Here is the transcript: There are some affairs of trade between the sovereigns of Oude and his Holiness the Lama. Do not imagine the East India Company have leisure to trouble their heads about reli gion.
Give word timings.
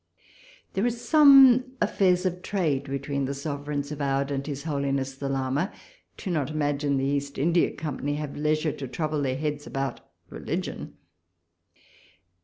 There 0.73 0.83
are 0.83 0.89
some 0.89 1.63
affairs 1.79 2.25
of 2.25 2.41
trade 2.41 2.85
between 2.85 3.25
the 3.25 3.35
sovereigns 3.35 3.91
of 3.91 4.01
Oude 4.01 4.31
and 4.31 4.47
his 4.47 4.63
Holiness 4.63 5.13
the 5.13 5.29
Lama. 5.29 5.71
Do 6.17 6.31
not 6.31 6.49
imagine 6.49 6.97
the 6.97 7.05
East 7.05 7.37
India 7.37 7.71
Company 7.71 8.15
have 8.15 8.35
leisure 8.35 8.71
to 8.71 8.87
trouble 8.87 9.21
their 9.21 9.37
heads 9.37 9.67
about 9.67 10.01
reli 10.31 10.57
gion. 10.59 10.93